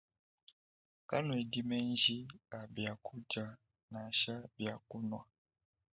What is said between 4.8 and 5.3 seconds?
kunua.